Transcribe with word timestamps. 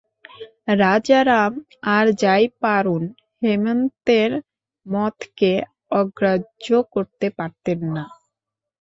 রাজারাম 0.81 1.53
আর 1.95 2.05
যাই 2.21 2.43
পারুন 2.61 3.03
হেমন্তের 3.41 4.31
মতকে 4.85 5.51
অগ্রাহ্য 5.91 6.65
করতে 6.93 7.27
পারতেন 7.37 7.79
না। 7.95 8.03